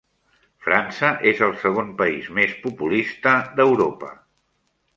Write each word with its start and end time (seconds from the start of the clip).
França 0.67 1.11
és 1.31 1.43
el 1.49 1.53
segon 1.65 1.91
país 2.01 2.31
més 2.39 2.57
populista 2.65 3.37
d'Europa. 3.61 4.13